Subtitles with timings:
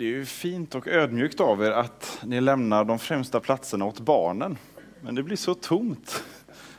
[0.00, 4.00] Det är ju fint och ödmjukt av er att ni lämnar de främsta platserna åt
[4.00, 4.58] barnen.
[5.00, 6.24] Men det blir så tomt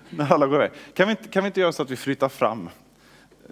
[0.10, 0.72] när alla går iväg.
[0.94, 2.70] Kan vi inte, kan vi inte göra så att vi flyttar fram?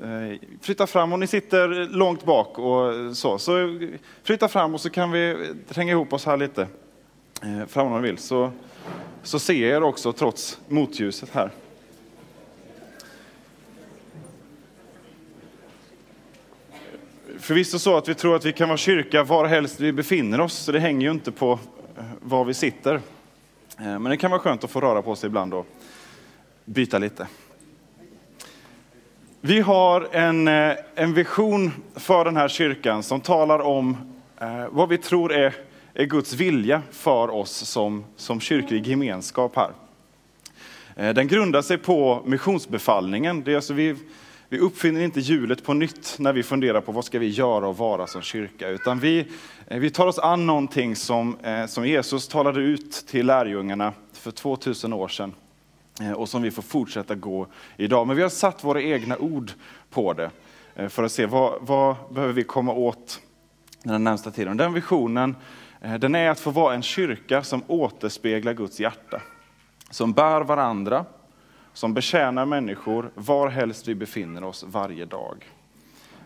[0.02, 3.38] Eh, flytta fram om ni sitter långt bak och så.
[3.38, 3.80] Så
[4.24, 6.68] flytta fram och så kan vi tränga ihop oss här lite.
[7.44, 8.18] Eh, fram om ni vill.
[8.18, 8.52] Så,
[9.24, 11.52] så ser jag er också trots motljuset här.
[17.50, 20.54] Förvisso så att vi tror att vi kan vara kyrka var helst vi befinner oss,
[20.54, 21.60] så det hänger ju inte på
[21.98, 22.96] eh, var vi sitter.
[23.78, 25.68] Eh, men det kan vara skönt att få röra på sig ibland och
[26.66, 27.28] byta lite.
[29.42, 33.98] Vi har en, eh, en vision för den här kyrkan som talar om
[34.70, 35.56] vad vi tror är,
[35.94, 39.72] är Guds vilja för oss som, som kyrklig gemenskap här.
[41.14, 43.44] Den grundar sig på missionsbefallningen.
[43.44, 43.96] Det är alltså vi,
[44.52, 47.78] vi uppfinner inte hjulet på nytt när vi funderar på vad ska vi göra och
[47.78, 49.28] vara som kyrka, utan vi,
[49.68, 54.32] eh, vi tar oss an någonting som, eh, som Jesus talade ut till lärjungarna för
[54.32, 55.34] 2000 år sedan
[56.02, 57.48] eh, och som vi får fortsätta gå
[57.78, 58.08] idag.
[58.08, 59.52] Men vi har satt våra egna ord
[59.90, 60.32] på det
[60.90, 63.20] för att se vad, vad behöver vi komma åt
[63.84, 64.58] den närmsta tiden.
[64.58, 65.36] Den visionen
[66.00, 69.22] den är att få vara en kyrka som återspeglar Guds hjärta.
[69.90, 71.06] Som bär varandra,
[71.80, 75.46] som betjänar människor var helst vi befinner oss varje dag.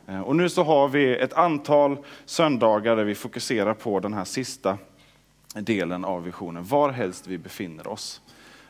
[0.08, 4.26] Eh, och nu så har vi ett antal söndagar där vi fokuserar på den här
[4.26, 4.78] sista
[5.54, 8.22] delen av visionen, var helst vi befinner oss.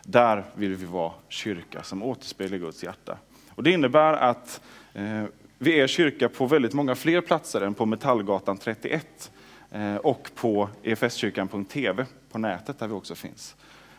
[0.03, 3.17] Där vill vi vara kyrka som återspeglar Guds hjärta.
[3.49, 4.61] Och det innebär att
[4.93, 5.23] eh,
[5.57, 9.31] vi är kyrka på väldigt många fler platser än på Metallgatan 31
[9.71, 13.55] eh, och på efskyrkan.tv på nätet där vi också finns.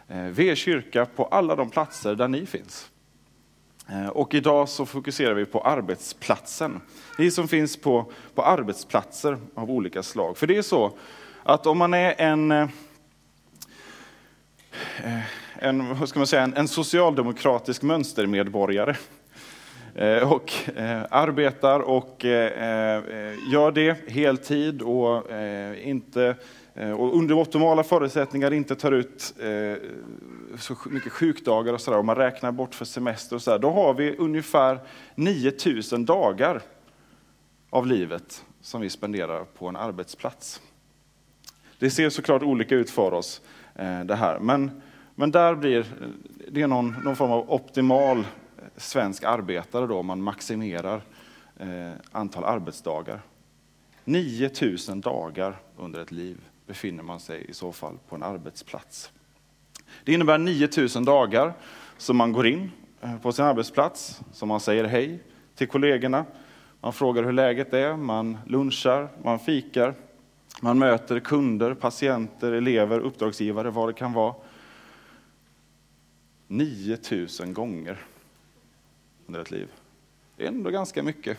[0.08, 2.90] Eh, kyrka på alla de platser där ni finns.
[3.88, 6.80] Eh, och idag så fokuserar vi på arbetsplatsen.
[7.18, 10.36] Ni som finns på, på arbetsplatser av olika slag.
[10.36, 10.92] För det är så
[11.42, 12.68] att om man är en, eh,
[15.04, 15.20] eh
[15.58, 18.96] en, vad ska man säga, en, en socialdemokratisk mönstermedborgare
[19.94, 22.24] eh, och eh, arbetar och
[23.52, 25.30] gör det heltid och
[25.82, 26.36] inte
[26.74, 29.88] Eh, och under optimala förutsättningar inte tar ut eh,
[30.58, 33.94] så mycket sjukdagar och sådär, om man räknar bort för semester och sådär, då har
[33.94, 34.80] vi ungefär
[35.14, 36.62] 9000 dagar
[37.70, 40.60] av livet som vi spenderar på en arbetsplats.
[41.78, 43.40] Det ser såklart olika ut för oss
[43.74, 44.82] eh, det här, men,
[45.14, 45.84] men där blir eh,
[46.48, 48.24] det någon, någon form av optimal eh,
[48.76, 51.02] svensk arbetare då, om man maximerar
[52.12, 53.20] antal arbetsdagar.
[54.04, 59.12] 9000 dagar under ett liv befinner man sig i så fall på en arbetsplats.
[60.04, 61.52] Det innebär 9000 dagar
[61.98, 62.70] som man går in
[63.00, 65.22] eh, på sin arbetsplats, som man säger hej
[65.54, 66.24] till kollegorna,
[66.80, 69.94] man frågar hur läget är, man lunchar, man fikar,
[70.60, 74.34] man möter kunder, patienter, elever, uppdragsgivare, vad det kan vara.
[76.46, 77.98] 9000 gånger
[79.26, 79.68] under ett liv.
[80.36, 81.38] Det är ändå ganska mycket.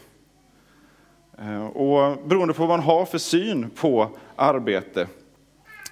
[1.38, 5.08] Eh, och beroende på vad man har för syn på arbete,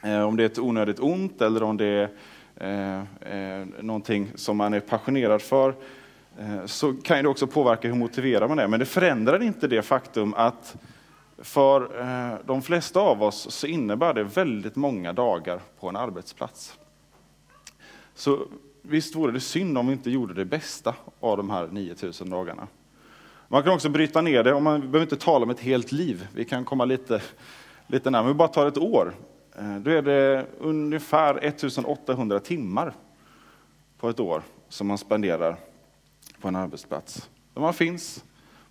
[0.04, 2.10] eh, om det är ett onödigt ont eller om det
[2.56, 5.76] är eh, någonting som man är passionerad för,
[6.66, 8.68] så kan det också påverka hur motiverad man är.
[8.68, 10.76] Men det förändrar inte det faktum att
[11.38, 11.90] för
[12.46, 16.78] de flesta av oss så innebär det väldigt många dagar på en arbetsplats.
[18.16, 18.48] Så
[18.82, 22.68] visst vore det synd om vi inte gjorde det bästa av de här 9000 dagarna.
[23.54, 26.28] Man kan också bryta ner det, och man behöver inte tala om ett helt liv.
[26.34, 27.22] Vi kan komma lite,
[27.88, 28.22] lite närmare.
[28.22, 29.14] Om vi bara tar ett år,
[29.56, 32.94] eh, då är det ungefär 1800 timmar
[33.98, 35.58] på ett år som man spenderar
[36.42, 37.30] på en arbetsplats.
[37.54, 38.24] Där man finns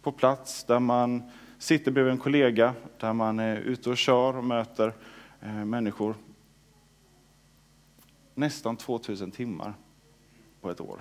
[0.02, 1.22] på plats, där man
[1.58, 4.94] sitter bredvid en kollega, där man är ute och kör och möter
[5.40, 6.14] eh, människor.
[8.34, 9.74] Nästan 2000 timmar
[10.60, 10.98] på ett år.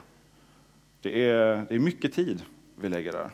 [1.02, 2.44] Det är, det är mycket tid
[2.76, 3.32] vi lägger där.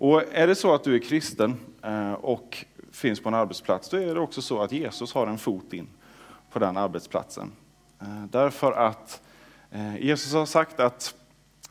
[0.00, 3.96] Och är det så att du är kristen eh, och finns på en arbetsplats, då
[3.96, 5.88] är det också så att Jesus har en fot in
[6.52, 7.52] på den arbetsplatsen.
[8.00, 9.22] Eh, därför att
[9.70, 11.14] eh, Jesus har sagt att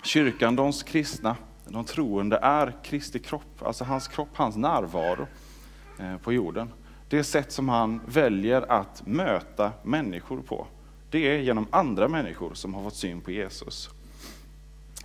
[0.03, 1.35] kyrkan, de kristna,
[1.67, 5.27] de troende, är Kristi kropp, alltså hans kropp, hans närvaro
[6.23, 6.73] på jorden.
[7.09, 10.67] Det sätt som han väljer att möta människor på,
[11.11, 13.89] det är genom andra människor som har fått syn på Jesus.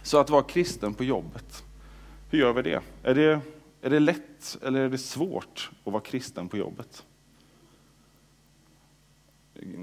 [0.03, 1.64] Så att vara kristen på jobbet,
[2.35, 2.81] hur gör vi det?
[3.03, 3.41] Är, det?
[3.83, 7.05] är det lätt eller är det svårt att vara kristen på jobbet?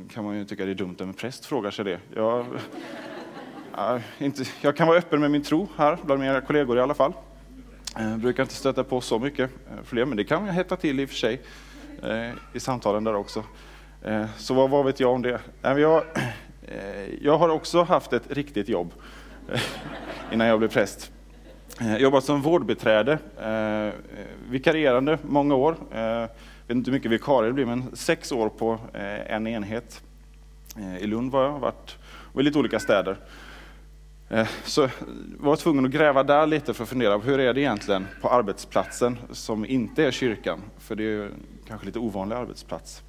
[0.10, 2.00] kan man ju tycka det är dumt om en präst frågar sig det.
[2.16, 2.46] Jag,
[3.76, 6.94] jag, inte, jag kan vara öppen med min tro här, bland mina kollegor i alla
[6.94, 7.14] fall.
[7.96, 11.06] Jag brukar inte stöta på så mycket eh, fler, men det kan hetta till i
[11.06, 11.42] och för sig.
[12.04, 13.44] Eh, i samtalen där också.
[14.38, 15.42] Så vad, vad vet jag om det?
[15.62, 16.04] Jag,
[17.22, 18.94] jag har också haft ett riktigt jobb
[20.32, 21.12] innan jag blev präst.
[21.84, 23.94] Jag jobbat som vårdbiträde, eh,
[24.50, 25.76] vikarierande många år.
[25.92, 26.28] Jag
[26.68, 28.80] vet inte hur mycket vikarie det blir, men sex år på
[29.26, 30.04] en enhet.
[31.00, 31.98] I Lund var jag, varit
[32.40, 33.18] i lite olika städer.
[34.32, 34.82] Eh, så
[35.40, 38.08] var jag tvungen att gräva där lite för att fundera på hur är det egentligen
[38.22, 40.60] på arbetsplatsen som inte är kyrkan?
[40.78, 41.30] För det är
[41.68, 43.04] kanske lite ovanlig arbetsplats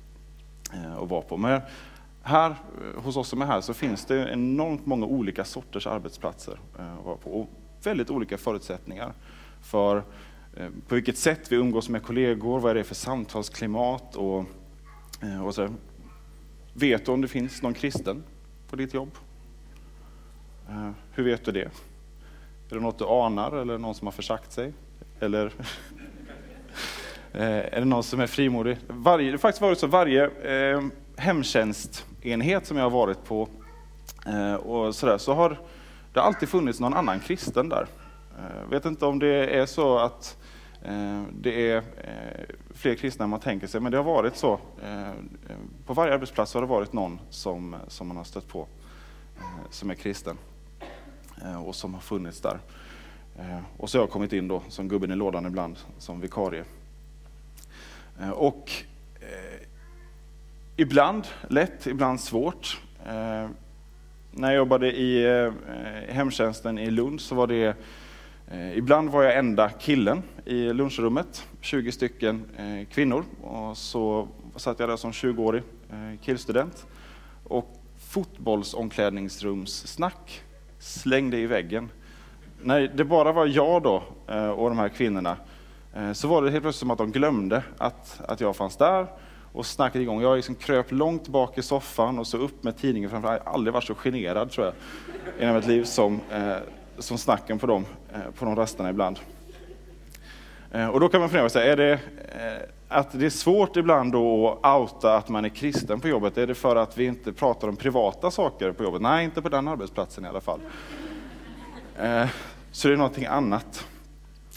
[0.75, 1.37] eh, att vara på.
[1.37, 1.61] Men
[2.23, 2.55] här,
[2.97, 6.59] hos oss som är här, så finns det enormt många olika sorters arbetsplatser
[6.99, 7.47] att vara på.
[7.83, 9.13] Väldigt olika förutsättningar
[9.63, 10.03] för
[10.57, 14.45] eh, på vilket sätt vi umgås med kollegor, vad är det för samtalsklimat och,
[15.23, 15.69] eh, och så.
[16.73, 18.23] Vet du om det finns någon kristen
[18.71, 19.11] på ditt jobb?
[20.69, 21.71] Eh, hur vet du det?
[22.71, 24.73] Är det något du anar eller någon som har försagt sig?
[25.21, 25.53] Eller
[27.33, 28.79] är det någon som är frimodig?
[28.89, 30.83] Varje, det har faktiskt varit så varje eh,
[31.17, 33.49] hemtjänstenhet som jag har varit på
[34.27, 35.59] eh, och så, där, så har
[36.13, 37.87] det har alltid funnits någon annan kristen där.
[38.61, 40.37] Jag vet inte om det är så att
[40.83, 44.59] eh, det är eh, fler kristna än man tänker sig, men det har varit så.
[45.87, 48.67] På varje arbetsplats har det varit någon som, som man har stött på
[49.71, 50.39] som är kristen.
[51.67, 52.59] Och som har funnits där.
[53.77, 56.65] Och så har jag kommit in då som gubben i lådan ibland, som vikarie.
[58.21, 58.73] Eh, och
[60.77, 62.81] ibland lätt, ibland svårt.
[64.35, 65.53] När jag jobbade i eh,
[66.09, 67.77] hemtjänsten i Lund så var det
[68.51, 73.25] eh, Ibland var jag enda killen i lunchrummet, 20 stycken eh, kvinnor.
[73.43, 75.63] Och så satt jag där som 20-årig
[76.23, 76.87] killstudent.
[77.45, 77.81] Och
[78.11, 80.43] fotbollsomklädningsrumssnack
[80.79, 81.89] slängde i väggen.
[82.63, 84.03] När det bara var jag då
[84.57, 85.37] och de här kvinnorna,
[86.13, 89.07] så var det helt plötsligt som att de glömde att, att jag fanns där
[89.53, 90.23] och snackade igång.
[90.23, 93.33] Jag liksom kröp långt bak i soffan och så upp med tidningen framför.
[93.33, 94.75] Jag har aldrig varit så generad tror jag
[95.39, 96.57] i hela mitt liv som, eh,
[96.99, 99.19] som snacken på dem, eh, på de rasterna ibland.
[100.73, 101.99] Eh, och då kan man fundera, är det eh,
[102.89, 106.47] att det är svårt ibland då att outa att man är kristen på jobbet, är
[106.47, 109.03] det för att vi inte pratar om privata saker på jobbet?
[109.03, 110.61] Nej, inte på den arbetsplatsen i alla fall.
[111.99, 112.27] Eh,
[112.71, 113.87] så det är någonting annat.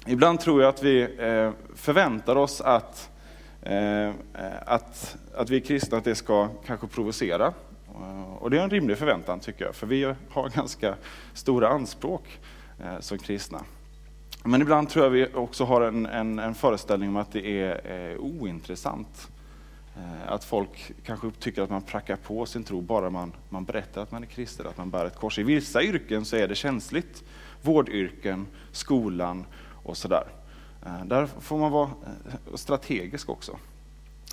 [0.07, 3.14] Ibland tror jag att vi eh, förväntar oss att, eh,
[3.65, 4.13] Eh,
[4.65, 7.53] att, att vi är kristna, att det ska kanske provocera.
[7.95, 10.95] Eh, och det är en rimlig förväntan tycker jag, för vi har ganska
[11.33, 12.39] stora anspråk
[12.83, 13.61] eh, som kristna.
[14.43, 17.91] Men ibland tror jag vi också har en, en, en föreställning om att det är
[18.11, 19.31] eh, ointressant.
[19.95, 24.01] Eh, att folk kanske tycker att man prackar på sin tro bara man, man berättar
[24.01, 25.39] att man är kristen, att man bär ett kors.
[25.39, 27.23] I vissa yrken så är det känsligt.
[27.61, 29.45] Vårdyrken, skolan
[29.83, 30.27] och sådär.
[30.85, 33.57] Eh, där får man vara eh, strategisk också.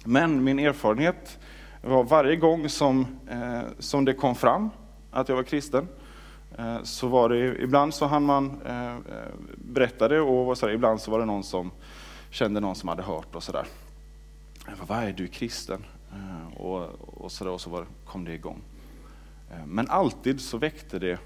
[0.04, 1.38] Men min erfarenhet
[1.82, 4.70] var varje gång som, eh, som det kom fram
[5.10, 5.88] att jag var kristen,
[6.82, 8.60] så var det, ibland så hann man
[9.54, 11.70] berätta det och så där, ibland så var det någon som
[12.30, 13.66] kände någon som hade hört och sådär.
[14.86, 15.84] Vad är du kristen?
[16.56, 18.60] Och, och så, där, och så var, kom det igång.
[19.66, 21.18] Men alltid så väckte det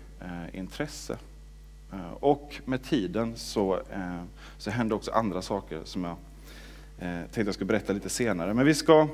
[0.52, 1.18] intresse.
[1.92, 4.22] Eh, och med tiden så, eh,
[4.58, 6.16] så hände också andra saker som jag
[6.98, 8.54] eh, tänkte jag skulle berätta lite senare.
[8.54, 9.08] Men vi ska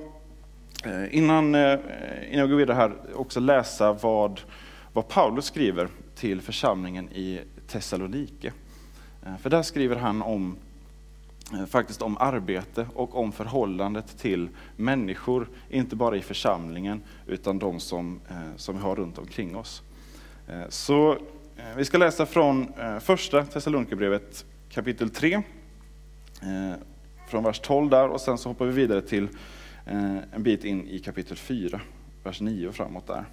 [1.11, 1.81] innan, innan
[2.31, 4.41] jag går vidare här också läsa vad,
[4.93, 8.53] vad Paulus skriver till församlingen i Thessalonike.
[9.41, 10.57] För där skriver han om,
[11.69, 18.21] faktiskt om arbete och om förhållandet till människor, inte bara i församlingen, utan de som,
[18.57, 19.83] som vi har runt omkring oss.
[20.69, 21.19] Så
[21.63, 25.43] Eh, vi ska läsa från eh, första Thessalonikerbrevet kapitel 3, eh,
[27.29, 29.29] från vers 12 där, och sen så hoppar vi vidare till
[29.85, 31.81] en bit in i kapitel 4,
[32.25, 33.25] vers 9 och framåt där.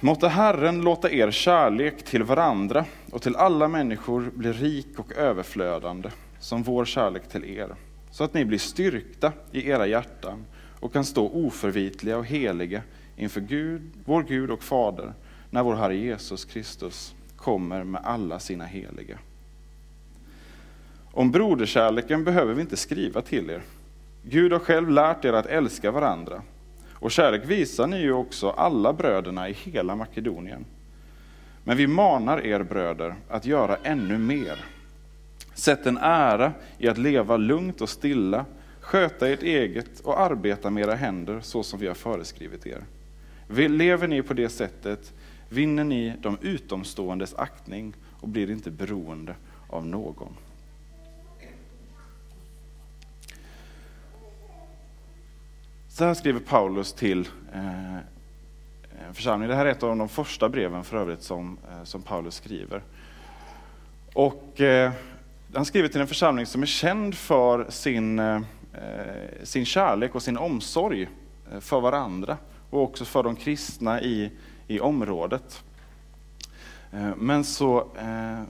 [0.00, 6.10] Måtte Herren låta er kärlek till varandra och till alla människor bli rik och överflödande,
[6.40, 7.74] som vår kärlek till er,
[8.10, 10.44] så att ni blir styrkta i era hjärtan
[10.80, 12.82] och kan stå oförvitliga och heliga
[13.16, 15.12] inför Gud, vår Gud och Fader,
[15.50, 19.18] när vår Herre Jesus Kristus kommer med alla sina heliga.
[21.12, 23.62] Om broderkärleken behöver vi inte skriva till er.
[24.22, 26.42] Gud har själv lärt er att älska varandra
[27.00, 30.64] och kärlek visar ni ju också alla bröderna i hela Makedonien.
[31.64, 34.64] Men vi manar er bröder att göra ännu mer.
[35.54, 38.44] Sätt en ära i att leva lugnt och stilla,
[38.80, 42.82] sköta ert eget och arbeta med era händer så som vi har föreskrivit er.
[43.68, 45.12] Lever ni på det sättet
[45.48, 49.34] vinner ni de utomståendes aktning och blir inte beroende
[49.68, 50.36] av någon.
[55.98, 58.00] Så här skriver Paulus till eh, eh,
[59.08, 59.48] en församling.
[59.48, 62.82] Det här är ett av de första breven för övrigt som, eh, som Paulus skriver.
[64.14, 64.60] Och
[65.54, 68.20] han skriver till en församling som är känd för sin,
[69.42, 71.08] sin kärlek och sin omsorg
[71.60, 72.36] för varandra
[72.70, 74.30] och också för de kristna i,
[74.68, 75.64] i området.
[76.92, 78.42] Eh, men så, eh,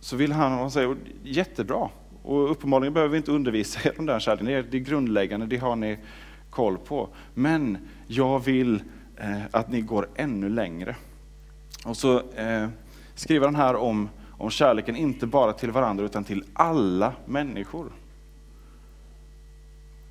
[0.00, 1.88] så vill han, han säger, jättebra,
[2.22, 5.76] och uppenbarligen behöver vi inte undervisa er om den kärleken, det är, grundläggande, det har
[5.76, 5.98] ni
[6.50, 7.08] koll på.
[7.34, 8.82] Men jag vill
[9.16, 10.96] eh, att ni går ännu längre.
[11.84, 12.22] Och så
[13.14, 17.92] skriver han här om, om kärleken, inte bara till varandra utan till alla människor.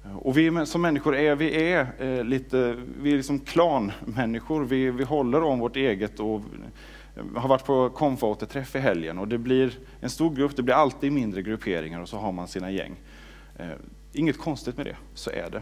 [0.03, 4.63] Och vi som människor är, vi är eh, lite, vi är liksom klanmänniskor.
[4.63, 6.41] Vi, vi håller om vårt eget och
[7.15, 10.75] eh, har varit på konfaåterträff i helgen och det blir en stor grupp, det blir
[10.75, 12.95] alltid mindre grupperingar och så har man sina gäng.
[13.57, 13.69] Eh,
[14.13, 15.61] inget konstigt med det, så är det.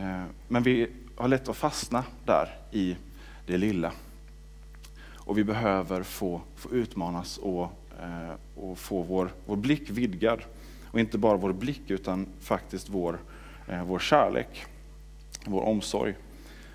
[0.00, 2.96] Eh, men vi har lätt att fastna där i
[3.46, 3.92] det lilla.
[5.14, 10.40] Och vi behöver få, få utmanas och, eh, och få vår, vår blick vidgad.
[10.90, 13.18] Och inte bara vår blick utan faktiskt vår
[13.68, 14.64] Eh, vår kärlek,
[15.44, 16.14] vår omsorg.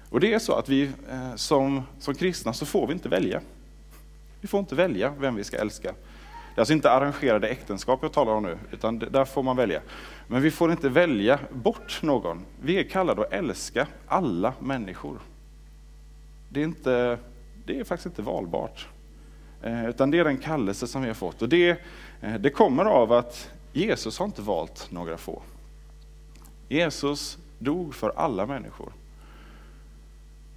[0.09, 3.41] Och det är så att vi eh, som, som kristna så får vi inte välja.
[4.41, 5.87] Vi får inte välja vem vi ska älska.
[5.91, 9.81] Det är alltså inte arrangerade äktenskap jag talar om nu, utan där får man välja.
[10.27, 12.45] Men vi får inte välja bort någon.
[12.61, 15.19] Vi är kallade att älska alla människor.
[16.49, 17.17] Det är, inte,
[17.65, 18.87] det är faktiskt inte valbart.
[19.63, 21.41] Eh, utan det är den kallelse som vi har fått.
[21.41, 21.77] Och det,
[22.39, 25.41] det kommer av att Jesus har inte valt några få.
[26.71, 28.93] Jesus dog för alla människor.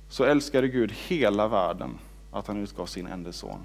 [0.09, 1.99] Så älskade Gud hela världen
[2.33, 3.61] att han utgav sin enda son.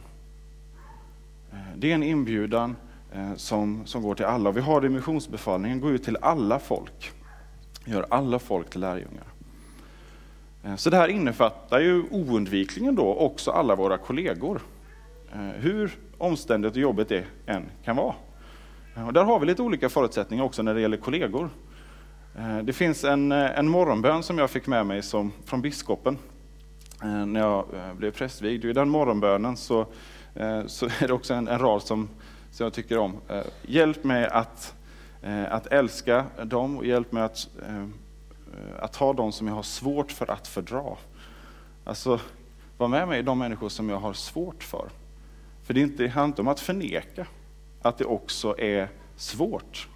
[1.51, 2.75] Eh, det är en inbjudan
[3.13, 4.51] eh, som, som går till alla.
[4.51, 7.11] Vi har det i missionsbefallningen, går ut till alla folk.
[7.85, 9.27] Gör alla folk till lärjungar.
[10.63, 14.61] Eh, så det här innefattar ju oundvikligen då också alla våra kollegor.
[15.55, 18.15] Hur omständigt och jobbigt det än kan vara.
[19.07, 21.49] Och där har vi lite olika förutsättningar också när det gäller kollegor.
[22.35, 26.17] Eh, det finns en, eh, en morgonbön som jag fick med mig som, från biskopen
[27.03, 27.65] eh, när jag
[27.97, 28.65] blev prästvigd.
[28.65, 29.85] I den morgonbönen så,
[30.67, 32.09] så är det också en, en rad som,
[32.51, 33.17] som jag tycker om.
[33.61, 34.75] Hjälp mig att,
[35.49, 37.47] att älska dem och hjälp mig att,
[38.79, 40.95] att ta dem som jag har svårt för att fördra.
[41.83, 42.19] Alltså,
[42.77, 44.89] var med mig de människor som jag har svårt för.
[45.63, 47.27] För det, inte, det handlar inte om att förneka
[47.81, 49.87] att det också är svårt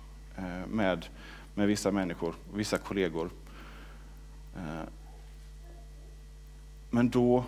[0.68, 1.06] med
[1.56, 3.30] med vissa människor, vissa kollegor.
[4.56, 4.90] Eh,
[6.90, 7.44] men då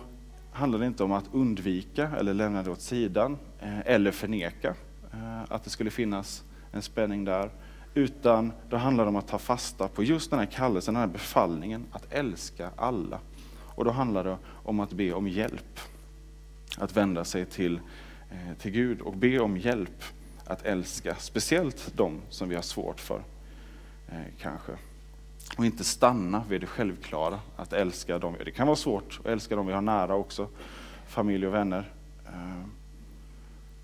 [0.52, 4.74] handlar det inte om att undvika eller lämna det åt sidan eh, eller förneka
[5.12, 7.50] eh, att det skulle finnas en spänning där.
[7.94, 11.12] Utan då handlar det om att ta fasta på just den här kallelsen, den här
[11.12, 13.20] befallningen att älska alla.
[13.62, 15.80] Och då handlar det om att be om hjälp.
[16.78, 17.80] Att vända sig till,
[18.58, 20.04] till Gud och be om hjälp
[20.44, 23.22] att älska, speciellt de som vi har svårt för.
[24.08, 24.72] Eh, kanske.
[25.56, 28.36] Och inte stanna vid det självklara, att älska dem.
[28.44, 30.48] Det kan vara svårt att älska dem vi har nära också,
[31.06, 31.92] familj och vänner.
[32.26, 32.66] Eh,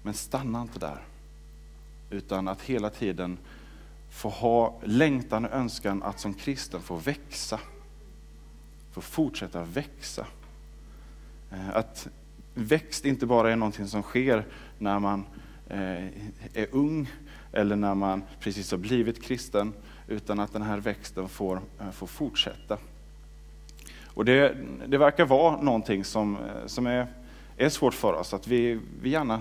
[0.03, 1.03] men stanna inte där.
[2.11, 3.39] Utan att hela tiden
[4.11, 7.61] få ha längtan och önskan att som kristen få växa.
[8.93, 10.27] Få fortsätta växa.
[11.51, 12.09] Eh, att
[12.55, 14.47] växt inte bara är någonting som sker
[14.79, 15.25] när man
[16.55, 17.11] är ung
[17.53, 19.73] eller när man precis har blivit kristen,
[20.07, 22.79] utan att den här växten får, eh, får fortsätta.
[24.15, 24.57] Och det,
[24.87, 27.07] det verkar vara någonting som, eh, som är,
[27.57, 29.41] är svårt för oss, att vi, vi gärna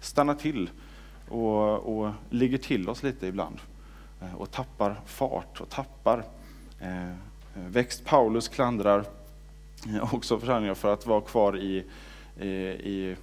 [0.00, 0.70] stannar till
[1.28, 3.58] och, och ligger till oss lite ibland
[4.22, 6.24] eh, och tappar fart och tappar
[6.80, 7.12] eh,
[7.54, 8.04] växt.
[8.04, 9.04] Paulus klandrar
[10.12, 11.84] också församlingar för att vara kvar i,
[12.40, 13.16] i, i,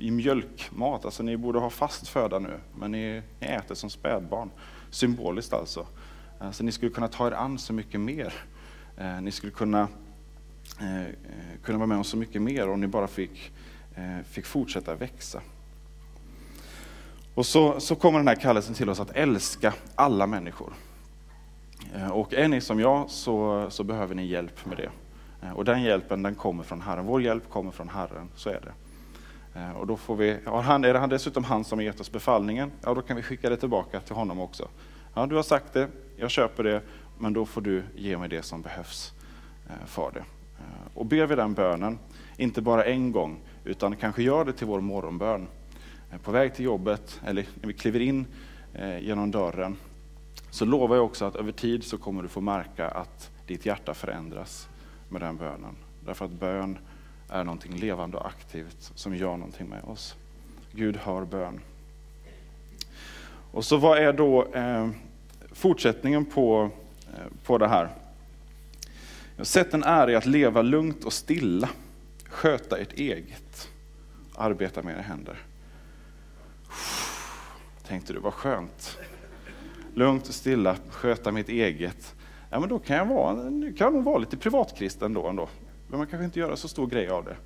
[0.00, 1.04] i, mjölkmat.
[1.04, 4.50] Alltså ni borde ha fast föda nu, men ni, ni äter som spädbarn.
[4.90, 5.86] Symboliskt alltså.
[6.40, 8.32] Eh, så Ni skulle kunna ta er an så mycket mer.
[8.96, 9.88] Eh, ni skulle kunna,
[10.80, 11.14] eh,
[11.64, 13.52] kunna vara med om så mycket mer om ni bara fick,
[14.24, 15.40] fick fortsätta växa.
[17.34, 20.72] Och så, så kommer den här kallelsen till oss att älska alla människor.
[22.12, 24.90] Och är ni som jag så, så behöver ni hjälp med det.
[25.54, 27.06] Och den hjälpen den kommer från Herren.
[27.06, 28.72] Vår hjälp kommer från Herren, så är det.
[29.54, 32.72] Eh, och då får vi, han, är det dessutom han som har gett oss befallningen,
[32.82, 34.68] ja då kan vi skicka det tillbaka till honom också.
[35.14, 36.82] Ja, du har sagt det, jag köper det,
[37.18, 39.12] men då får du ge mig det som behövs
[39.68, 40.24] eh, för det.
[40.58, 41.98] Eh, och ber vi den bönen,
[42.36, 45.48] inte bara en gång, utan kanske gör det till vår morgonbön.
[46.22, 48.26] På väg till jobbet, eller när vi kliver in
[49.00, 49.76] genom dörren,
[50.50, 53.94] så lovar jag också att över tid så kommer du få märka att ditt hjärta
[53.94, 54.68] förändras
[55.08, 55.76] med den bönen.
[56.04, 56.78] Därför att bön
[57.30, 60.14] är någonting levande och aktivt som gör någonting med oss.
[60.72, 61.60] Gud hör bön.
[63.52, 64.88] Och så vad är då eh,
[65.52, 66.70] fortsättningen på,
[67.12, 67.88] eh, på det här?
[69.42, 71.68] Sätten är i att leva lugnt och stilla,
[72.28, 73.68] sköta ert eget,
[74.36, 75.38] arbeta med era händer.
[77.86, 78.98] Tänkte du, vad skönt.
[79.94, 82.14] Lugnt och stilla, sköta mitt eget.
[82.50, 85.48] Ja, men då kan jag, vara, kan jag nog vara lite privatkristen då ändå
[85.90, 87.36] behöver man kanske inte göra så stor grej av det.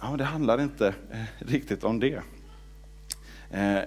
[0.00, 2.22] Ja, men det handlar inte eh, riktigt om det.
[3.50, 3.80] Eh,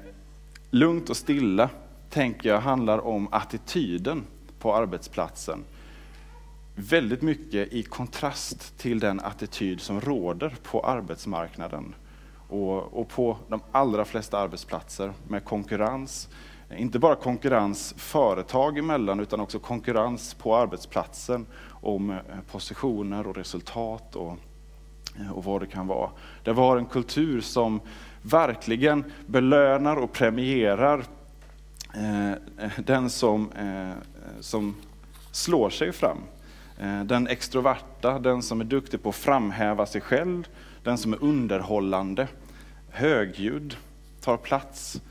[0.70, 1.70] lugnt och stilla,
[2.10, 4.24] tänker jag, handlar om attityden
[4.60, 5.64] på arbetsplatsen.
[6.76, 11.96] Väldigt mycket i kontrast till den attityd som råder på arbetsmarknaden
[12.48, 16.30] och, och på de allra flesta arbetsplatser med konkurrens.
[16.78, 22.18] Inte bara konkurrens företag emellan utan också konkurrens på arbetsplatsen om eh,
[22.52, 24.38] positioner och resultat och,
[25.20, 26.10] eh, och vad det kan vara.
[26.44, 27.82] Det var en kultur som
[28.22, 31.06] verkligen belönar och premierar
[31.96, 33.50] eh, den som,
[34.40, 34.76] som
[35.32, 36.18] slår sig fram.
[37.06, 40.48] Den extroverta, den som är duktig på att framhäva sig själv,
[40.84, 42.28] den som är underhållande,
[42.90, 43.76] högljudd,
[44.22, 45.02] tar plats.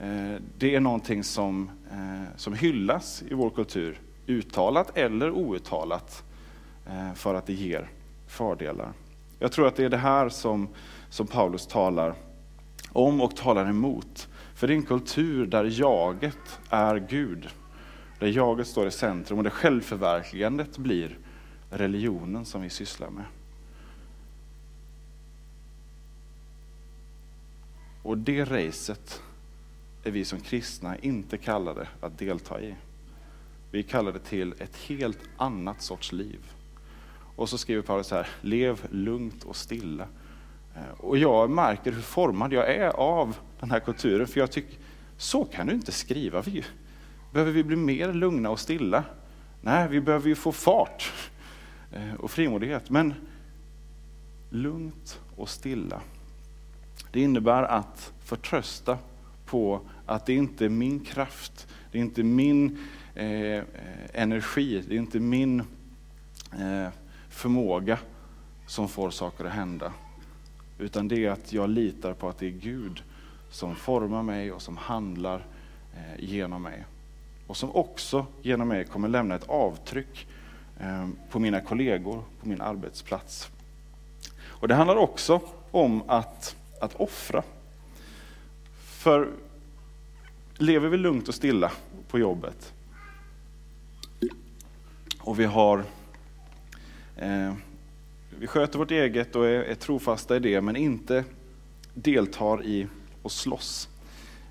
[0.00, 6.24] Eh, det är någonting som, eh, som hyllas i vår kultur uttalat eller outtalat,
[6.86, 7.88] eh, för att det ger
[8.26, 8.92] fördelar.
[9.38, 10.68] Jag tror att det är det här som,
[11.10, 12.14] som Paulus talar
[12.92, 14.28] om och talar emot.
[14.54, 17.48] För det är en kultur där jaget är Gud.
[18.18, 21.18] Där jaget står i centrum och där självförverkligandet blir
[21.70, 23.24] religionen som vi sysslar med.
[28.02, 29.22] Och det racet
[30.08, 32.74] är vi som kristna inte kallade att delta i.
[33.70, 36.38] Vi kallade till ett helt annat sorts liv.
[37.36, 40.06] Och så skriver Paulus här, lev lugnt och stilla.
[40.74, 44.78] Eh, och jag märker hur formad jag är av den här kulturen, för jag tycker,
[45.16, 46.42] så kan du inte skriva.
[46.42, 46.64] Vi,
[47.32, 49.04] behöver vi bli mer lugna och stilla?
[49.60, 51.12] Nej, vi behöver ju få fart
[51.92, 52.90] eh, och frimodighet.
[52.90, 53.14] Men
[54.50, 56.00] lugnt och stilla,
[57.12, 58.98] det innebär att förtrösta
[59.50, 62.78] på att det inte är min kraft, det är inte min
[63.14, 63.62] eh,
[64.12, 65.60] energi, det är inte min
[66.52, 66.88] eh,
[67.28, 67.98] förmåga
[68.66, 69.92] som får saker att hända.
[70.78, 73.02] Utan det är att jag litar på att det är Gud
[73.50, 75.46] som formar mig och som handlar
[75.96, 76.84] eh, genom mig.
[77.46, 80.26] Och som också genom mig kommer lämna ett avtryck
[80.80, 83.48] eh, på mina kollegor, på min arbetsplats.
[84.44, 87.42] Och Det handlar också om att, att offra.
[88.98, 89.32] För
[90.56, 91.72] lever vi lugnt och stilla
[92.08, 92.74] på jobbet,
[95.18, 95.84] och vi har
[97.16, 97.54] eh,
[98.38, 101.24] vi sköter vårt eget och är, är trofasta i det, men inte
[101.94, 102.86] deltar i
[103.22, 103.88] och slåss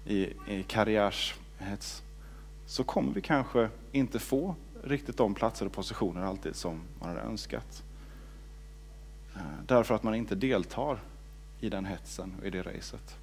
[0.05, 2.03] i, i karriärshets,
[2.65, 7.21] så kommer vi kanske inte få riktigt de platser och positioner alltid som man hade
[7.21, 7.83] önskat.
[9.35, 10.99] Eh, därför att man inte deltar
[11.59, 13.17] i den hetsen och i det racet.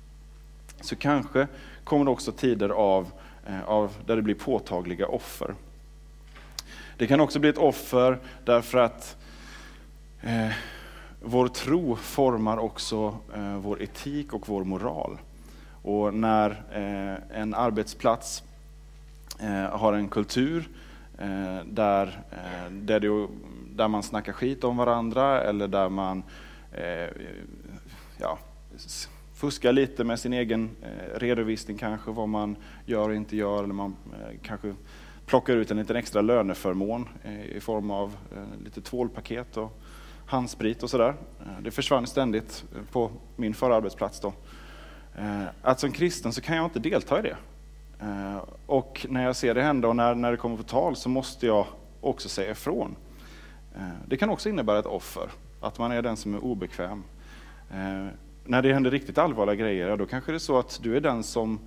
[0.80, 1.46] Så kanske
[1.84, 3.12] kommer det också tider av,
[3.46, 5.54] eh, av där det blir påtagliga offer.
[6.98, 9.16] Det kan också bli ett offer därför att
[10.20, 10.50] eh,
[11.20, 15.18] vår tro formar också eh, vår etik och vår moral.
[15.82, 18.42] Och när eh, en arbetsplats
[19.40, 20.68] eh, har en kultur
[21.18, 23.28] eh, där, eh, där, det,
[23.74, 26.22] där man snackar skit om varandra eller där man
[26.72, 27.08] eh,
[28.20, 28.38] ja,
[29.34, 33.74] fuskar lite med sin egen eh, redovisning kanske, vad man gör och inte gör, eller
[33.74, 34.74] man eh, kanske
[35.26, 38.16] plockar ut en liten extra löneförmån eh, i form av
[38.64, 39.80] lite tvålpaket och
[40.26, 41.14] handsprit och sådär.
[41.60, 44.32] Det försvann ständigt på min förra arbetsplats då.
[45.62, 47.36] Att som kristen så kan jag inte delta i det.
[48.66, 51.46] Och när jag ser det hända och när, när det kommer på tal så måste
[51.46, 51.66] jag
[52.00, 52.96] också säga ifrån.
[54.06, 57.02] Det kan också innebära ett offer, att man är den som är obekväm.
[58.46, 61.22] När det händer riktigt allvarliga grejer, då kanske det är så att du är den
[61.22, 61.58] som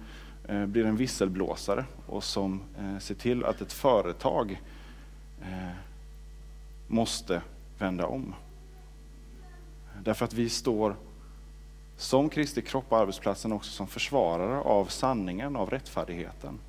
[0.47, 4.61] eh, blir en visselblåsare och som eh, ser till att ett företag
[5.41, 5.71] eh,
[6.87, 7.41] måste
[7.79, 8.33] vända om.
[10.03, 10.95] Därför att vi står
[11.97, 16.59] som Kristi kropp på arbetsplatsen också som försvarare av sanningen, av rättfärdigheten.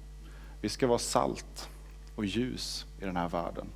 [0.61, 1.69] Vi ska vara salt
[2.17, 3.67] och ljus i den här världen.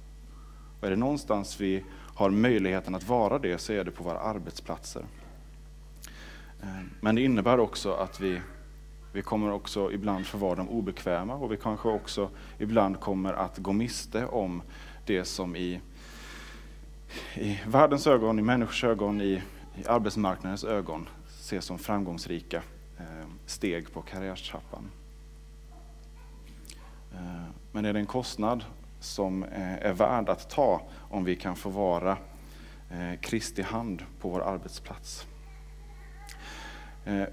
[0.81, 4.19] Och är det någonstans vi har möjligheten att vara det så är det på våra
[4.19, 5.03] arbetsplatser.
[7.01, 8.41] Men det innebär också att vi
[9.15, 13.59] Vi kommer också ibland få vara de obekväma och vi kanske också ibland kommer att
[13.59, 14.63] gå miste om
[15.07, 15.81] det som i,
[17.35, 19.43] i världens ögon, i människors ögon, i,
[19.77, 22.63] i arbetsmarknadens ögon ses som framgångsrika
[22.99, 24.91] eh, steg på karriärstrappan.
[27.15, 28.65] Eh, men är det en kostnad
[29.01, 32.17] som eh, är värd att ta om vi kan få vara
[33.21, 35.27] Kristi hand på vår arbetsplats?
[37.05, 37.25] Eh,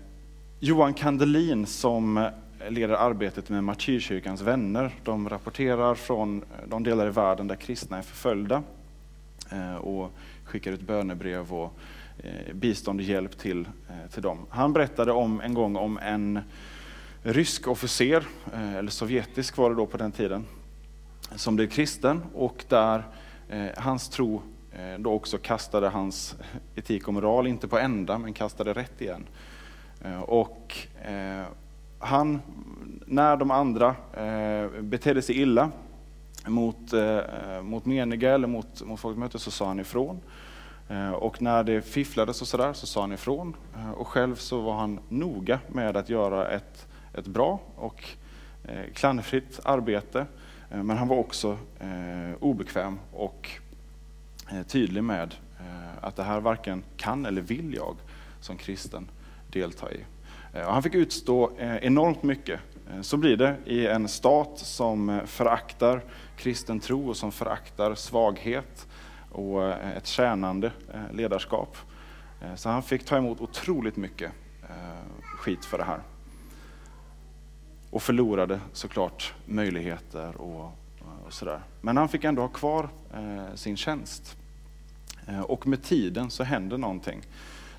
[0.59, 2.31] Johan Kandelin som eh,
[2.69, 4.95] leder arbetet med Martyrkyrkans vänner.
[5.03, 8.63] De rapporterar från eh, de delar i världen där kristna är förföljda
[9.81, 10.11] och
[10.43, 11.79] skickar ut bönebrev och
[12.53, 13.67] bistånd och hjälp till,
[14.13, 14.45] till dem.
[14.49, 16.39] Han berättade om en gång om en
[17.23, 18.23] rysk officer,
[18.77, 20.45] eller sovjetisk var det då på den tiden,
[21.35, 23.03] som blev kristen och där
[23.77, 24.41] hans tro
[24.99, 26.35] då också kastade hans
[26.75, 29.25] etik och moral, inte på ända, men kastade rätt igen.
[30.01, 31.43] Eh, och eh,
[31.99, 32.41] han,
[33.05, 35.71] när de andra eh, betedde sig illa
[36.47, 36.93] mot,
[37.61, 40.19] mot meniga eller mot, mot folkmötet så sa han ifrån.
[41.15, 43.55] Och när det fifflades och sådär så sa han ifrån.
[43.95, 48.03] Och själv så var han noga med att göra ett, ett bra och
[48.93, 50.25] klanderfritt arbete.
[50.69, 51.57] Men han var också
[52.39, 53.49] obekväm och
[54.67, 55.35] tydlig med
[56.01, 57.95] att det här varken kan eller vill jag
[58.39, 59.07] som kristen
[59.51, 60.05] delta i.
[60.53, 62.59] Eh, och han fick utstå eh, enormt mycket.
[62.91, 66.01] Eh, så blir det i en stat som föraktar
[66.37, 68.87] kristen tro och som föraktar svaghet
[69.31, 70.71] och ett tjänande
[71.13, 71.77] ledarskap.
[72.55, 74.31] Så han fick ta emot otroligt mycket
[75.21, 75.99] skit för det här.
[77.89, 80.71] Och förlorade såklart möjligheter och,
[81.25, 81.61] och sådär.
[81.81, 82.89] Men han fick ändå ha kvar
[83.55, 84.37] sin tjänst.
[85.43, 87.21] Och med tiden så händer någonting.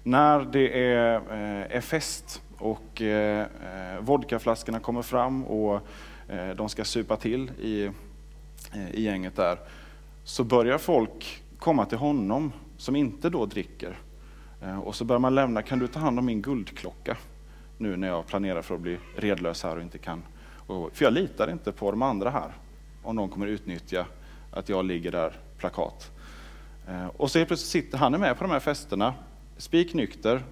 [0.02, 5.80] När det är, eh, är fest och eh, eh, vodkaflaskorna kommer fram och
[6.56, 7.90] de ska supa till i,
[8.92, 9.58] i gänget där,
[10.24, 13.98] så börjar folk komma till honom som inte då dricker.
[14.62, 17.16] Eh, och så börjar man lämna, kan du ta hand om min guldklocka?
[17.78, 20.22] Nu när jag planerar för att bli redlös här och inte kan.
[20.66, 22.52] För jag litar inte på de andra här.
[23.02, 24.06] Om någon kommer utnyttja
[24.50, 26.10] att jag ligger där plakat.
[26.88, 29.14] Eh, och så plötsligt sitter han är med på de här festerna,
[29.60, 30.42] spiknykter,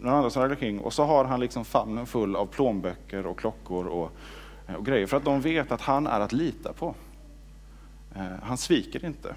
[0.00, 3.38] några andra som raglar kring och så har han liksom famnen full av plånböcker och
[3.38, 4.12] klockor och,
[4.66, 5.06] eh, och grejer.
[5.06, 6.94] För att de vet att han är att lita på.
[8.14, 9.34] Eh, han sviker inte.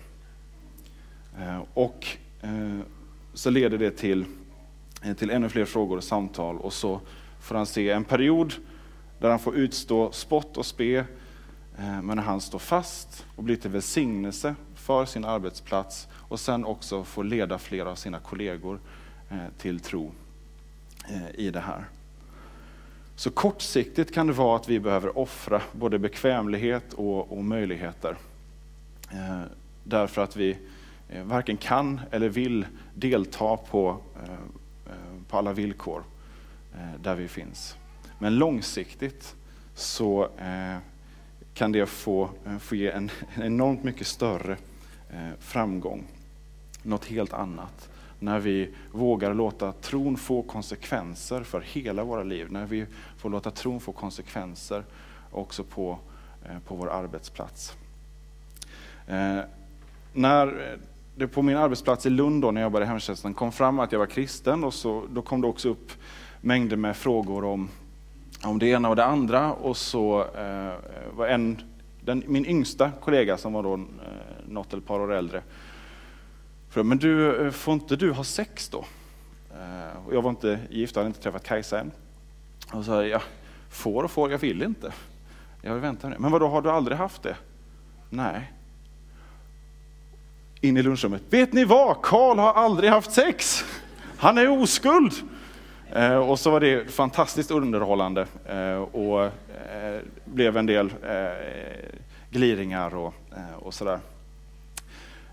[1.39, 2.07] Eh, och
[3.33, 4.25] så leder det till,
[5.17, 7.01] till ännu fler frågor och samtal och så
[7.41, 8.53] får han se en period
[9.19, 11.05] där han får utstå spott och spe,
[12.03, 17.23] men han står fast och blir till välsignelse för sin arbetsplats och sen också får
[17.23, 18.79] leda flera av sina kollegor
[19.29, 20.11] Eh, till tro
[21.09, 21.85] eh, i det här.
[23.15, 28.17] Så kortsiktigt kan det vara att vi behöver offra både bekvämlighet och, och möjligheter.
[29.11, 29.41] Eh,
[29.83, 30.57] därför att vi
[31.09, 34.93] Eh, varken kan eller vill delta på, eh,
[35.27, 36.03] på alla villkor
[37.03, 37.75] där vi finns.
[38.19, 39.35] Men långsiktigt
[39.75, 40.29] så
[41.53, 44.57] kan det få, få ge en enormt mycket större
[45.39, 46.03] framgång.
[46.83, 47.89] Något helt annat.
[48.19, 52.51] När vi vågar låta tron få konsekvenser för hela våra liv.
[52.51, 52.85] När vi
[53.17, 54.83] får låta tron få konsekvenser
[55.31, 55.99] också på,
[56.45, 57.73] eh, på vår arbetsplats.
[59.07, 59.39] Eh,
[60.13, 60.77] när
[61.15, 63.91] det på min arbetsplats i Lund då, när jag jobbade i hemtjänsten kom fram att
[63.91, 65.91] jag var kristen och så, då kom det också upp
[66.41, 67.69] mängder med frågor om,
[68.43, 69.53] om det ena och det andra.
[69.53, 70.73] Och så eh,
[71.15, 71.61] var en,
[72.01, 73.79] den, min yngsta kollega som var då eh,
[74.47, 75.41] något eller ett par år äldre,
[76.73, 78.85] men du, eh, får inte du ha sex då?
[79.51, 81.91] Eh, och jag var inte gift, jag hade inte träffat Kajsa än.
[82.73, 83.21] Och så ja,
[83.69, 84.93] får och får, jag vill inte.
[85.61, 86.21] Jag vill vänta med det.
[86.21, 87.35] Men vadå, har du aldrig haft det?
[88.09, 88.51] Nej
[90.61, 91.21] in i lunchrummet.
[91.29, 92.01] Vet ni vad?
[92.01, 93.65] Karl har aldrig haft sex.
[94.17, 95.13] Han är oskuld.
[95.93, 101.29] Eh, och så var det fantastiskt underhållande eh, och eh, blev en del eh,
[102.29, 103.13] gliringar och,
[103.59, 103.99] och sådär.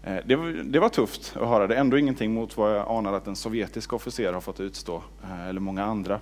[0.06, 3.26] Eh, det, det, var tufft att höra det, ändå ingenting mot vad jag anade att
[3.26, 6.20] en sovjetisk officer har fått utstå, eh, eller många andra.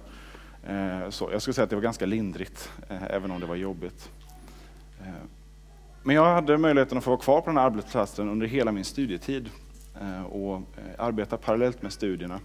[0.67, 4.11] Eh, så jag skulle säga att det var ganska lindrigt, även om det var jobbigt.
[6.03, 8.85] Men jag hade möjligheten att få vara kvar på den här arbetsplatsen under hela min
[8.85, 9.51] studietid
[10.31, 10.63] och
[10.99, 12.41] arbeta parallellt med studierna.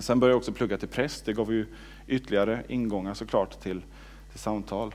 [0.00, 1.24] Sen började jag också plugga till präst.
[1.24, 1.66] Det gav ju
[2.06, 3.82] ytterligare ingångar såklart till,
[4.30, 4.94] till samtal.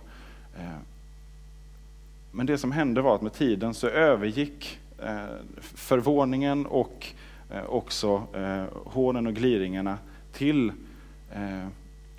[2.31, 5.25] Men det som hände var att med tiden så övergick Eh,
[5.59, 7.07] förvåningen och
[7.49, 9.97] eh, också eh, hånen och gliringarna
[10.31, 10.71] till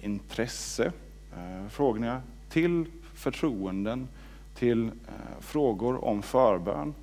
[0.01, 0.93] intresse
[1.71, 4.09] frågorna till förtroenden,
[4.55, 4.90] till
[5.40, 6.95] frågor om förbön.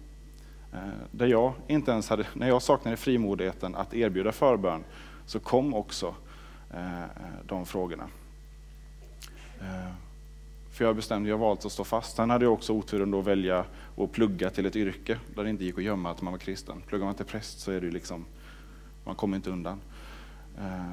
[1.11, 4.83] Där jag inte ens hade, när jag saknade frimodigheten att erbjuda förbön,
[5.25, 6.15] så kom också
[7.45, 8.07] de frågorna.
[10.77, 12.15] För jag bestämde, jag valt att stå fast.
[12.15, 13.65] Sen hade jag också oturen att välja
[13.97, 16.81] att plugga till ett yrke där det inte gick att gömma att man var kristen.
[16.87, 18.25] Pluggar man till präst så är det liksom,
[19.03, 19.81] man kommer inte undan.
[20.57, 20.91] Eh,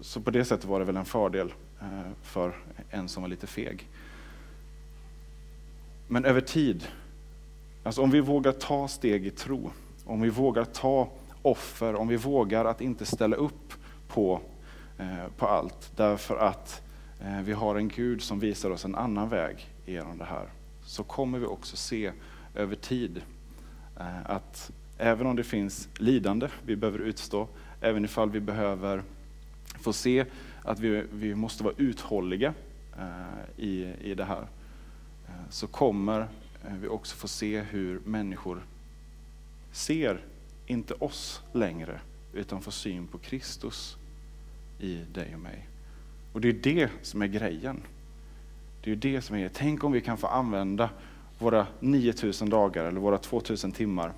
[0.00, 2.56] så på det sättet var det väl en fördel eh, för
[2.90, 3.88] en som var lite feg.
[6.08, 6.88] Men över tid,
[7.82, 9.70] alltså om vi vågar ta steg i tro,
[10.04, 11.08] om vi vågar ta
[11.42, 13.72] offer, om vi vågar att inte ställa upp
[14.08, 14.40] på,
[14.98, 18.94] eh, på allt, därför att Eh, Eh, vi har en Gud som visar oss en
[18.94, 20.48] annan väg genom det här,
[20.84, 22.12] så kommer vi också se
[22.54, 23.22] över tid
[24.00, 27.48] eh, att även om det finns lidande vi behöver utstå,
[27.80, 29.02] även ifall vi behöver
[29.80, 30.24] få se
[30.62, 32.54] att vi, vi måste vara uthålliga
[32.98, 34.46] eh, i, i det här,
[35.50, 36.28] så kommer
[36.80, 38.66] vi också få se hur människor
[39.72, 40.20] ser,
[40.66, 42.00] inte oss längre,
[42.32, 43.96] utan får syn på Kristus
[44.78, 45.68] i dig och mig.
[46.34, 47.82] Och det är det som är grejen.
[48.80, 50.90] Det är det som är, tänk om vi kan få använda
[51.38, 54.12] våra 9000 dagar eller våra 2000 timmar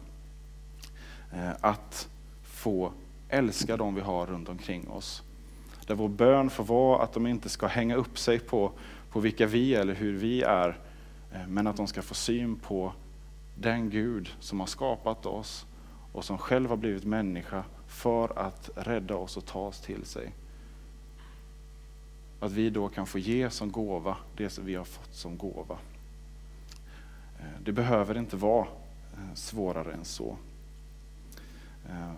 [1.33, 2.09] eh, att
[2.43, 2.93] få
[3.29, 5.23] älska de vi har runt omkring oss.
[5.87, 8.73] Där vår bön får vara att de inte ska hänga upp sig på,
[9.11, 10.79] på vilka vi är eller hur vi är,
[11.33, 12.93] eh, men att de ska få syn på
[13.55, 15.67] den Gud som har skapat oss
[16.13, 20.33] och som själv har blivit människa för att rädda oss och ta oss till sig.
[22.41, 25.79] Att vi då kan få ge som gåva det som vi har fått som gåva.
[27.39, 28.67] Eh, det behöver inte vara
[29.15, 30.37] eh, svårare än så.
[31.89, 32.13] Eh,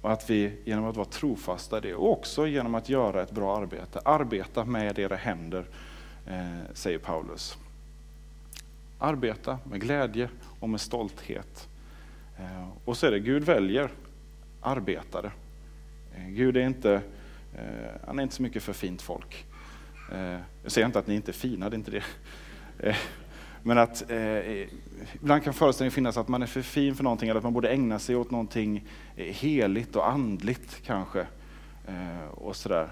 [0.00, 3.56] och att vi genom att vara trofasta det och också genom att göra ett bra
[3.56, 5.66] arbete, arbeta med era händer,
[6.72, 7.58] säger Paulus.
[8.98, 10.28] Arbeta med glädje
[10.60, 11.68] och med stolthet.
[12.84, 13.90] Och så är det, Gud väljer
[14.60, 15.32] arbetare.
[16.28, 17.02] Gud är inte
[17.58, 19.46] Eh, han är inte så mycket för fint folk.
[20.12, 22.04] Eh, jag säger inte att ni inte är fina, det är inte det.
[22.78, 22.96] Eh,
[23.62, 24.02] men att
[25.12, 27.70] ibland kan föreställningen finnas att man är för fin för någonting eller att man borde
[27.70, 28.84] ägna sig åt någonting
[29.16, 31.26] heligt och andligt kanske.
[32.30, 32.88] Och sådär.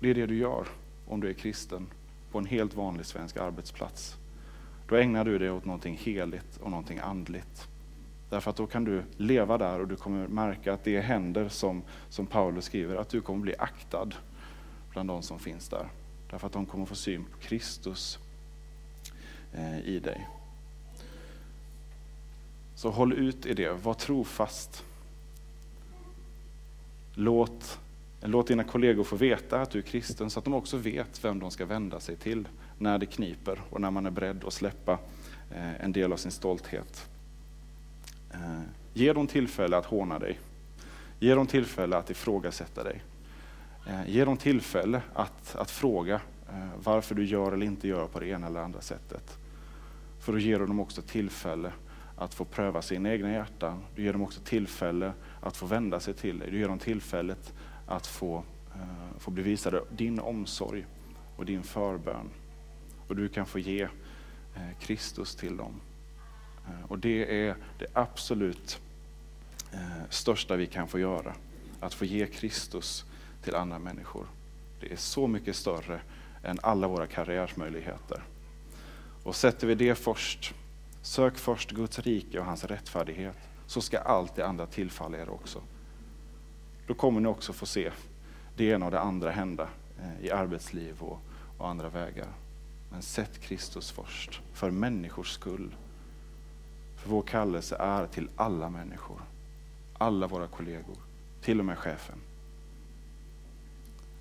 [0.00, 0.66] Det är det du gör
[1.06, 1.86] om du är kristen
[2.32, 4.16] på en helt vanlig svensk arbetsplats.
[4.88, 7.68] Då ägnar du dig åt någonting heligt och någonting andligt.
[8.30, 11.82] Därför att då kan du leva där och du kommer märka att det händer som,
[12.08, 14.08] som Paulus skriver, att du kommer bli aktad
[14.90, 15.88] bland de som finns där.
[16.30, 18.18] Därför att de kommer få syn på Kristus
[19.52, 20.28] eh, i dig.
[22.74, 24.84] Så håll ut i det, var trofast.
[27.14, 27.80] Låt,
[28.20, 31.38] låt dina kollegor få veta att du är kristen så att de också vet vem
[31.38, 34.98] de ska vända sig till när det kniper och när man är beredd att släppa
[35.50, 37.08] eh, en del av sin stolthet.
[38.36, 38.62] Eh,
[38.94, 40.40] ge dem tillfälle att håna dig.
[41.18, 43.02] Ge dem tillfälle att ifrågasätta dig.
[43.86, 48.20] Eh, ge dem tillfälle att, att fråga eh, varför du gör eller inte gör på
[48.20, 49.38] det ena eller andra sättet.
[50.20, 51.72] För då ger du dem också tillfälle
[52.16, 53.82] att få pröva sina egna hjärtan.
[53.94, 56.50] Du ger dem också tillfälle att få vända sig till dig.
[56.50, 57.54] Du ger dem tillfället
[57.86, 58.44] att få,
[59.18, 60.86] få bli visade din omsorg
[61.36, 62.30] och din förbön.
[63.08, 63.88] Och du kan få ge
[64.80, 65.80] Kristus till dem.
[66.66, 68.80] Eh, och det är det absolut
[69.72, 71.34] eh, största vi kan få göra.
[71.80, 73.04] Att få ge Kristus
[73.42, 74.26] till andra människor.
[74.80, 76.00] Det är så mycket större
[76.42, 78.22] än alla våra karriärsmöjligheter.
[79.22, 80.54] Och sätter vi det först,
[81.02, 85.62] sök först Guds rike och hans rättfärdighet, så ska allt det andra tillfalla er också.
[86.86, 87.90] Då kommer ni också få se
[88.56, 91.20] det ena och det andra hända eh, i arbetsliv och,
[91.58, 92.28] och andra vägar.
[92.90, 95.74] Men sätt Kristus först, för människors skull.
[97.06, 99.20] För vår kallelse är till alla människor,
[99.98, 100.96] alla våra kollegor,
[101.42, 102.18] till och med chefen.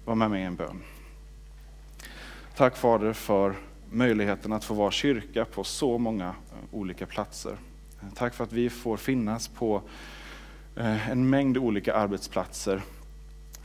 [0.05, 0.81] Var med mig i en bön.
[2.55, 3.55] Tack Fader för
[3.89, 6.33] möjligheten att få vara kyrka på så många eh,
[6.71, 7.57] olika platser.
[8.15, 9.81] Tack för att vi får finnas på
[10.75, 12.81] eh, en mängd olika arbetsplatser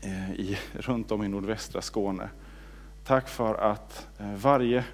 [0.01, 2.29] eh, i, runt om i nordvästra Skåne.
[3.05, 4.85] Tack för att varje,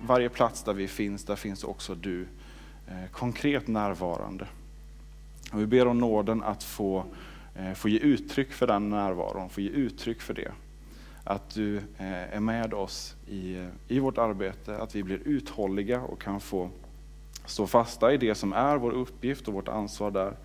[0.00, 2.26] varje plats där vi finns, där finns också du
[2.90, 4.46] Eh, konkret närvarande.
[5.52, 7.04] Och vi ber om nåden att få,
[7.54, 10.52] eh, få ge uttryck för den närvaron, få ge uttryck för det.
[11.24, 16.22] Att du eh, är med oss i, i vårt arbete, att vi blir uthålliga och
[16.22, 16.70] kan få
[17.44, 20.36] stå fasta i det som är vår uppgift och vårt ansvar där.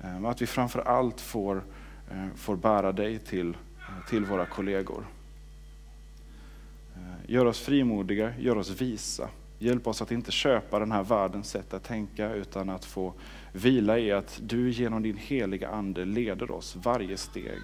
[0.00, 1.62] Men att vi framför allt får,
[2.36, 3.56] får bära dig till,
[4.08, 5.06] till våra kollegor.
[7.26, 9.28] Gör oss frimodiga, gör oss visa.
[9.64, 13.12] Hjälp oss att inte köpa den här världens sätt att tänka utan att få
[13.52, 17.60] vila i att du genom din heliga Ande leder oss varje steg.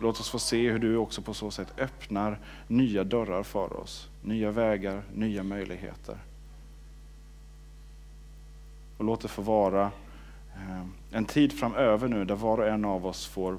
[0.00, 4.08] Låt oss få se hur du också på så sätt öppnar nya dörrar för oss,
[4.22, 6.16] nya vägar, nya möjligheter.
[8.98, 9.90] Och låt det få vara
[10.54, 13.58] eh, en tid framöver nu där var och en av oss får,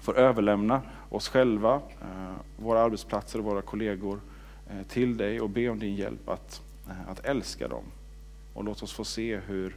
[0.00, 4.20] får överlämna oss själva, eh, våra arbetsplatser och våra kollegor
[4.70, 7.84] eh, till dig och be om din hjälp att, Eh, att älska dem.
[8.54, 9.76] Och låt oss få se hur,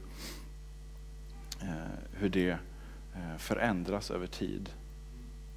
[1.61, 1.67] eh,
[2.13, 2.49] hur det
[3.15, 4.69] eh, förändras över tid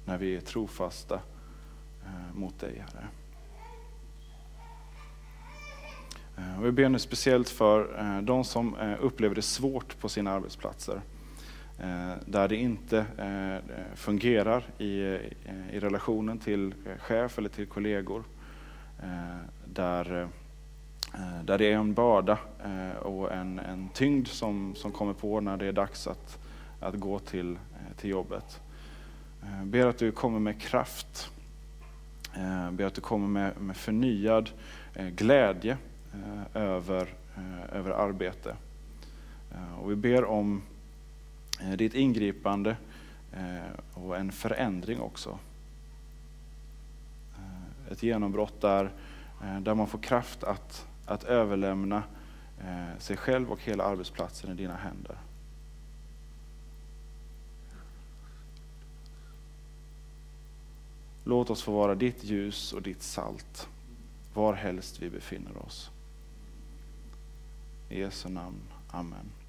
[0.05, 1.19] när vi är trofasta
[2.33, 3.07] mot dig, Herre.
[6.35, 11.01] Vi och jag ber nu speciellt för de som upplever det svårt på sina arbetsplatser.
[12.25, 13.05] Där det inte
[13.95, 14.91] fungerar i,
[15.71, 18.23] i relationen till chef eller till kollegor.
[19.65, 20.29] Där,
[21.15, 25.41] Eh, där det är en börda eh, och en, en tyngd som, som kommer på
[25.41, 26.39] när det är dags att,
[26.79, 28.61] att gå till, eh, till jobbet.
[29.63, 31.31] Ber att du kommer med kraft.
[32.71, 34.49] Ber att du kommer med, med förnyad
[34.93, 35.77] glädje
[36.15, 38.55] Eh, över, eh, över arbete.
[39.51, 40.61] Eh, och vi ber om
[41.77, 42.77] ditt ingripande
[43.93, 45.39] och en förändring också.
[47.91, 48.91] Ett genombrott där,
[49.61, 52.03] där man får kraft att, att överlämna
[52.59, 55.17] eh, sig själv och hela arbetsplatsen i dina händer.
[61.23, 63.67] Låt oss få vara ditt ljus och ditt salt
[64.33, 65.89] var helst vi befinner oss.
[67.89, 68.61] I Jesu namn.
[68.91, 69.44] Amen.